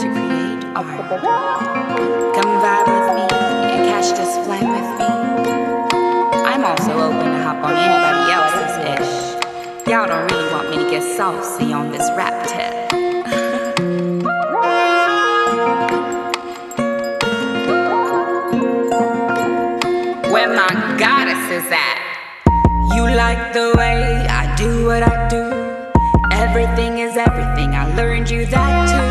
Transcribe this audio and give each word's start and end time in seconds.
to 0.00 0.06
create 0.08 0.64
art. 0.74 1.20
Come 2.34 2.52
vibe 2.64 2.88
with 2.88 3.08
me 3.16 3.26
and 3.68 3.80
catch 3.90 4.08
this 4.16 4.32
flight 4.46 4.64
with 4.64 4.90
me. 4.98 5.10
I'm 6.50 6.64
also 6.64 6.92
open 6.92 7.26
to 7.34 7.42
hop 7.44 7.62
on 7.62 7.76
anybody 7.76 8.32
else's 8.32 8.74
ish. 8.96 9.86
Y'all 9.86 10.08
don't 10.08 10.24
really 10.30 10.50
want 10.52 10.70
me 10.70 10.76
to 10.82 10.90
get 10.90 11.02
saucy 11.02 11.74
on 11.74 11.92
this 11.92 12.08
rap 12.16 12.46
tip. 12.48 12.72
Where 20.32 20.48
my 20.48 20.96
goddess 20.98 21.44
is 21.50 21.70
at. 21.70 21.98
You 22.94 23.02
like 23.02 23.52
the 23.52 23.74
way 23.76 24.26
I 24.30 24.56
do 24.56 24.86
what 24.86 25.02
I 25.02 25.28
do. 25.28 25.44
Everything 26.32 27.00
is 27.00 27.18
everything, 27.18 27.74
I 27.74 27.94
learned 27.96 28.30
you 28.30 28.46
that 28.46 28.88
too. 28.88 29.09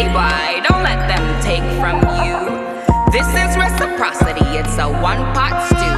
Silly 0.00 0.12
boy, 0.14 0.64
don't 0.64 0.82
let 0.82 1.04
them 1.12 1.24
take 1.44 1.60
from 1.76 2.00
you. 2.24 2.40
This 3.12 3.28
is 3.36 3.52
reciprocity, 3.54 4.48
it's 4.56 4.78
a 4.78 4.88
one 4.88 5.20
pot 5.36 5.60
stew. 5.68 5.92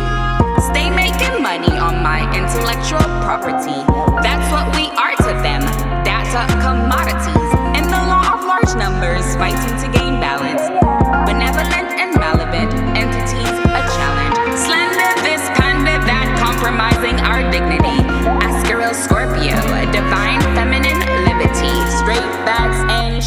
Stay 0.74 0.90
making 0.90 1.40
money 1.40 1.70
on 1.78 2.02
my 2.02 2.26
intellectual 2.34 3.06
property. 3.22 3.78
That's 4.18 4.50
what 4.50 4.74
we 4.74 4.90
are 4.98 5.14
to 5.22 5.31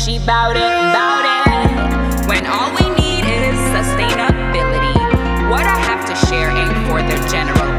she 0.05 0.19
bout 0.19 0.55
it, 0.55 0.61
bout 0.61 1.25
it. 1.25 2.27
When 2.27 2.45
all 2.45 2.69
we 2.75 2.89
need 2.93 3.25
is 3.25 3.57
sustainability. 3.73 4.93
What 5.49 5.65
I 5.65 5.79
have 5.79 6.05
to 6.05 6.27
share 6.27 6.51
ain't 6.51 6.77
for 6.87 7.01
the 7.01 7.17
general 7.27 7.74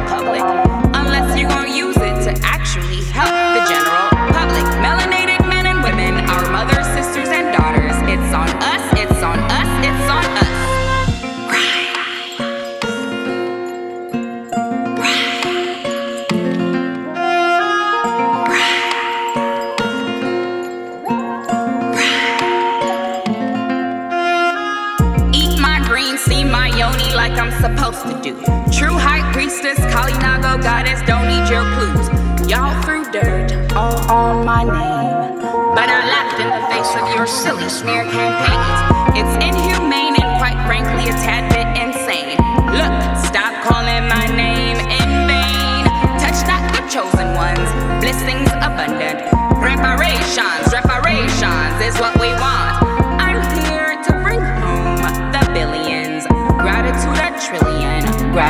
I'm 27.38 27.52
supposed 27.60 28.02
to 28.08 28.16
do. 28.22 28.34
True 28.72 28.97
high 28.97 29.20
priestess, 29.32 29.78
Kali 29.92 30.12
Nago 30.24 30.56
goddess, 30.62 31.00
don't 31.04 31.28
need 31.28 31.44
your 31.52 31.64
clues. 31.76 32.08
Y'all 32.48 32.72
threw 32.82 33.04
dirt 33.12 33.52
all 33.76 33.98
on 34.10 34.44
my 34.44 34.64
name. 34.64 35.41
But 35.76 35.88
I 35.92 36.00
laughed 36.08 36.41
in 36.41 36.48
the 36.48 36.62
face 36.72 36.92
of 36.96 37.04
your 37.14 37.26
silly 37.26 37.69
smear 37.69 38.04
campaigns. 38.08 38.80
It's 39.20 39.34
inhumane 39.44 40.16
and 40.16 40.30
quite 40.41 40.56
frankly 40.64 41.12
a 41.12 41.16
tad 41.20 41.52
bit 41.52 41.69
insane. 41.76 42.41
Look, 42.72 42.94
stop 43.20 43.52
calling 43.69 44.08
my 44.08 44.26
name 44.32 44.80
in 44.80 45.10
vain. 45.28 45.84
Touch 46.16 46.41
not 46.48 46.64
the 46.72 46.82
chosen 46.88 47.34
ones, 47.36 47.69
blessings 48.00 48.48
abundant. 48.64 49.36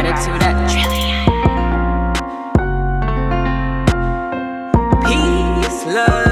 gratitude 0.03 0.43
at 0.43 0.57
trillion. 0.71 1.25
Peace, 5.03 5.87
love. 5.87 6.26